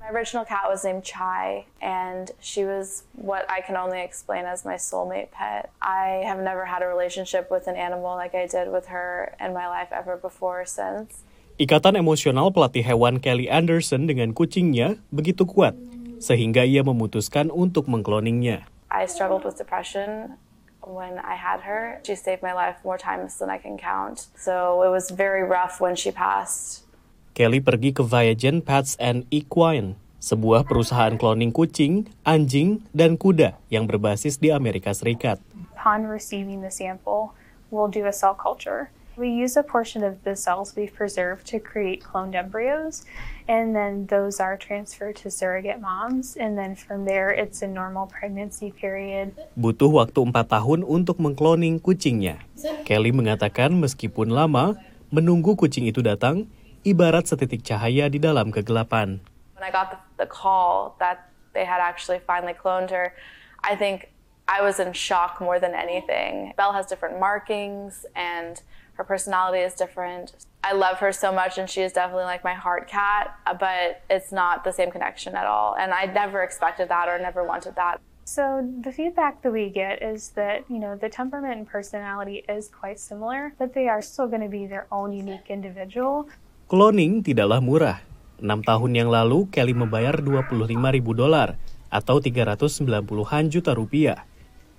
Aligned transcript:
My 0.00 0.08
original 0.08 0.48
cat 0.48 0.64
was 0.64 0.80
named 0.80 1.04
Chai, 1.04 1.68
and 1.84 2.32
she 2.40 2.64
was 2.64 3.04
what 3.12 3.44
I 3.52 3.60
can 3.60 3.76
only 3.76 4.00
explain 4.00 4.48
as 4.48 4.64
my 4.64 4.80
soulmate 4.80 5.28
pet. 5.28 5.68
I 5.84 6.24
have 6.24 6.40
never 6.40 6.64
had 6.64 6.80
a 6.80 6.88
relationship 6.88 7.52
with 7.52 7.68
an 7.68 7.76
animal 7.76 8.16
like 8.16 8.32
I 8.32 8.48
did 8.48 8.72
with 8.72 8.88
her 8.88 9.36
in 9.36 9.52
my 9.52 9.68
life 9.68 9.92
ever 9.92 10.16
before 10.16 10.64
since. 10.64 11.20
Ikatan 11.60 12.00
emosional 12.00 12.48
pelatih 12.48 12.80
hewan 12.80 13.20
Kelly 13.20 13.52
Anderson 13.52 14.08
dengan 14.08 14.32
kucingnya 14.32 14.96
begitu 15.12 15.44
kuat, 15.44 15.76
sehingga 16.16 16.64
ia 16.64 16.80
memutuskan 16.80 17.52
untuk 17.52 17.84
mengkloningnya. 17.84 18.64
I 18.88 19.04
struggled 19.04 19.44
with 19.44 19.60
depression 19.60 20.40
when 20.80 21.20
I 21.20 21.36
had 21.36 21.60
her. 21.68 22.00
She 22.08 22.16
saved 22.16 22.40
my 22.40 22.56
life 22.56 22.80
more 22.88 22.96
times 22.96 23.36
than 23.36 23.52
I 23.52 23.60
can 23.60 23.76
count. 23.76 24.32
So 24.32 24.80
it 24.80 24.88
was 24.88 25.12
very 25.12 25.44
rough 25.44 25.76
when 25.76 25.92
she 25.92 26.08
passed. 26.08 26.88
Kelly 27.40 27.64
pergi 27.64 27.96
ke 27.96 28.04
Viagen 28.04 28.60
Pets 28.60 29.00
and 29.00 29.24
Equine, 29.32 29.96
sebuah 30.20 30.68
perusahaan 30.68 31.16
cloning 31.16 31.56
kucing, 31.56 32.04
anjing, 32.20 32.84
dan 32.92 33.16
kuda 33.16 33.56
yang 33.72 33.88
berbasis 33.88 34.36
di 34.36 34.52
Amerika 34.52 34.92
Serikat. 34.92 35.40
Upon 35.72 36.04
receiving 36.04 36.60
the 36.60 36.68
sample, 36.68 37.32
we'll 37.72 37.88
do 37.88 38.04
a 38.04 38.12
cell 38.12 38.36
culture. 38.36 38.92
We 39.16 39.32
use 39.32 39.56
a 39.56 39.64
portion 39.64 40.04
of 40.04 40.20
the 40.20 40.36
cells 40.36 40.76
we've 40.76 40.92
preserved 40.92 41.48
to 41.48 41.56
create 41.56 42.04
cloned 42.04 42.36
embryos, 42.36 43.08
and 43.48 43.72
then 43.72 44.04
those 44.12 44.36
are 44.36 44.60
transferred 44.60 45.16
to 45.24 45.32
surrogate 45.32 45.80
moms, 45.80 46.36
and 46.36 46.60
then 46.60 46.76
from 46.76 47.08
there 47.08 47.32
it's 47.32 47.64
a 47.64 47.68
normal 47.72 48.04
pregnancy 48.04 48.68
period. 48.68 49.32
Butuh 49.56 49.88
waktu 49.88 50.20
4 50.28 50.44
tahun 50.44 50.84
untuk 50.84 51.16
mengkloning 51.16 51.80
kucingnya. 51.80 52.36
Kelly 52.84 53.16
mengatakan 53.16 53.72
meskipun 53.80 54.28
lama, 54.28 54.76
menunggu 55.08 55.56
kucing 55.56 55.88
itu 55.88 56.04
datang, 56.04 56.44
ibarat 56.84 57.28
setitik 57.28 57.62
cahaya 57.62 58.10
di 58.10 58.18
dalam 58.18 58.52
kegelapan. 58.52 59.20
When 59.54 59.64
I 59.64 59.70
got 59.70 59.90
the, 59.90 60.24
the 60.24 60.28
call 60.28 60.96
that 60.98 61.28
they 61.52 61.64
had 61.64 61.80
actually 61.80 62.20
finally 62.24 62.54
cloned 62.54 62.90
her, 62.90 63.12
I 63.62 63.76
think 63.76 64.08
I 64.48 64.62
was 64.62 64.80
in 64.80 64.92
shock 64.92 65.40
more 65.40 65.60
than 65.60 65.74
anything. 65.74 66.52
Belle 66.56 66.72
has 66.72 66.86
different 66.86 67.20
markings 67.20 68.06
and 68.16 68.60
her 68.94 69.04
personality 69.04 69.60
is 69.60 69.74
different. 69.74 70.34
I 70.64 70.72
love 70.72 70.98
her 70.98 71.12
so 71.12 71.32
much 71.32 71.56
and 71.56 71.68
she 71.68 71.82
is 71.82 71.92
definitely 71.92 72.24
like 72.24 72.44
my 72.44 72.54
heart 72.54 72.88
cat, 72.88 73.36
but 73.58 74.02
it's 74.10 74.32
not 74.32 74.64
the 74.64 74.72
same 74.72 74.90
connection 74.90 75.34
at 75.36 75.46
all. 75.46 75.76
And 75.78 75.92
I 75.92 76.06
never 76.06 76.42
expected 76.42 76.88
that 76.88 77.08
or 77.08 77.18
never 77.18 77.44
wanted 77.44 77.76
that. 77.76 78.00
So 78.24 78.68
the 78.82 78.92
feedback 78.92 79.42
that 79.42 79.52
we 79.52 79.70
get 79.70 80.02
is 80.02 80.30
that, 80.30 80.64
you 80.68 80.78
know, 80.78 80.96
the 80.96 81.08
temperament 81.08 81.58
and 81.58 81.66
personality 81.66 82.44
is 82.48 82.68
quite 82.68 83.00
similar, 83.00 83.54
but 83.58 83.74
they 83.74 83.88
are 83.88 84.02
still 84.02 84.28
going 84.28 84.42
to 84.42 84.48
be 84.48 84.66
their 84.66 84.86
own 84.92 85.12
unique 85.12 85.48
individual. 85.48 86.28
Cloning 86.70 87.26
tidaklah 87.26 87.58
murah. 87.58 87.98
6 88.38 88.46
tahun 88.62 88.94
yang 88.94 89.10
lalu, 89.10 89.50
Kelly 89.50 89.74
membayar 89.74 90.14
25 90.22 90.70
ribu 90.70 91.18
dolar 91.18 91.58
atau 91.90 92.22
390-an 92.22 93.50
juta 93.50 93.74
rupiah. 93.74 94.22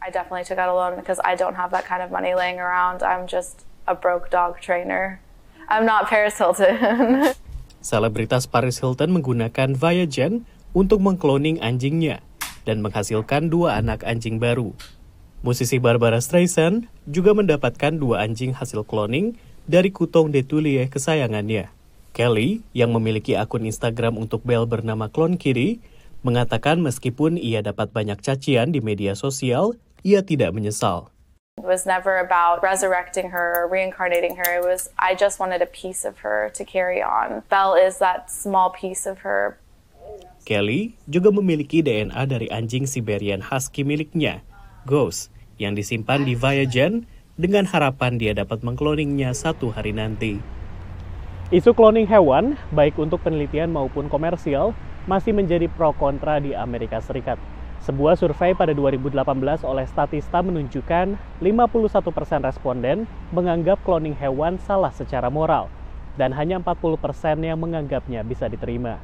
I 0.00 0.08
definitely 0.08 0.48
took 0.48 0.56
out 0.56 0.72
a 0.72 0.76
loan 0.76 0.96
because 0.96 1.20
I 1.20 1.36
don't 1.36 1.60
have 1.60 1.76
that 1.76 1.84
kind 1.84 2.00
of 2.00 2.08
money 2.08 2.32
laying 2.32 2.56
around. 2.56 3.04
I'm 3.04 3.28
just 3.28 3.68
a 3.84 3.92
broke 3.92 4.32
dog 4.32 4.64
trainer. 4.64 5.20
I'm 5.68 5.84
not 5.84 6.08
Paris 6.08 6.40
Hilton. 6.40 7.36
Selebritas 7.84 8.48
Paris 8.48 8.80
Hilton 8.80 9.12
menggunakan 9.12 9.76
Viagen 9.76 10.48
untuk 10.72 11.04
mengkloning 11.04 11.60
anjingnya 11.60 12.24
dan 12.64 12.80
menghasilkan 12.80 13.52
dua 13.52 13.76
anak 13.76 14.08
anjing 14.08 14.40
baru. 14.40 14.72
Musisi 15.44 15.76
Barbara 15.76 16.24
Streisand 16.24 16.88
juga 17.04 17.36
mendapatkan 17.36 17.92
dua 17.92 18.24
anjing 18.24 18.56
hasil 18.56 18.88
cloning 18.88 19.36
dari 19.68 19.92
kutong 19.92 20.32
de 20.32 20.40
Tulie 20.40 20.88
kesayangannya. 20.88 21.73
Kelly, 22.14 22.62
yang 22.70 22.94
memiliki 22.94 23.34
akun 23.34 23.66
Instagram 23.66 24.14
untuk 24.22 24.46
Belle 24.46 24.70
bernama 24.70 25.10
Clone 25.10 25.34
Kitty, 25.34 25.82
mengatakan 26.22 26.78
meskipun 26.78 27.34
ia 27.34 27.58
dapat 27.58 27.90
banyak 27.90 28.22
cacian 28.22 28.70
di 28.70 28.78
media 28.78 29.18
sosial, 29.18 29.74
ia 30.06 30.22
tidak 30.22 30.54
menyesal. 30.54 31.10
It 31.58 31.66
was 31.66 31.82
never 31.82 32.22
about 32.22 32.62
resurrecting 32.62 33.34
her 33.34 33.58
or 33.58 33.66
reincarnating 33.66 34.38
her. 34.38 34.46
It 34.46 34.62
was, 34.62 34.94
I 34.94 35.18
just 35.18 35.42
wanted 35.42 35.58
a 35.58 35.66
piece 35.66 36.06
of 36.06 36.22
her 36.22 36.54
to 36.54 36.62
carry 36.62 37.02
on. 37.02 37.42
Belle 37.50 37.74
is 37.74 37.98
that 37.98 38.30
small 38.30 38.70
piece 38.70 39.10
of 39.10 39.26
her. 39.26 39.58
Kelly 40.46 40.94
juga 41.10 41.34
memiliki 41.34 41.82
DNA 41.82 42.30
dari 42.30 42.46
anjing 42.46 42.86
Siberian 42.86 43.42
Husky 43.42 43.82
miliknya, 43.82 44.46
Ghost, 44.86 45.34
yang 45.58 45.74
disimpan 45.74 46.22
di 46.22 46.38
Viagen 46.38 47.10
dengan 47.34 47.66
harapan 47.66 48.22
dia 48.22 48.38
dapat 48.38 48.62
mengkloningnya 48.62 49.34
satu 49.34 49.74
hari 49.74 49.90
nanti. 49.90 50.53
Isu 51.52 51.76
cloning 51.76 52.08
hewan, 52.08 52.56
baik 52.72 52.96
untuk 52.96 53.20
penelitian 53.20 53.68
maupun 53.68 54.08
komersial, 54.08 54.72
masih 55.04 55.36
menjadi 55.36 55.68
pro 55.68 55.92
kontra 55.92 56.40
di 56.40 56.56
Amerika 56.56 57.04
Serikat. 57.04 57.36
Sebuah 57.84 58.16
survei 58.16 58.56
pada 58.56 58.72
2018 58.72 59.60
oleh 59.60 59.84
Statista 59.84 60.40
menunjukkan 60.40 61.20
51% 61.44 62.48
responden 62.48 63.04
menganggap 63.28 63.76
cloning 63.84 64.16
hewan 64.16 64.56
salah 64.56 64.88
secara 64.88 65.28
moral 65.28 65.68
dan 66.16 66.32
hanya 66.32 66.56
40% 66.64 66.96
yang 67.44 67.60
menganggapnya 67.60 68.24
bisa 68.24 68.48
diterima. 68.48 68.96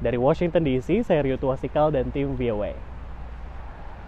Dari 0.00 0.16
Washington 0.16 0.64
DC, 0.64 1.04
saya 1.04 1.20
Rio 1.20 1.36
Tuasikal 1.36 1.92
dan 1.92 2.08
tim 2.08 2.40
VOA. 2.40 2.87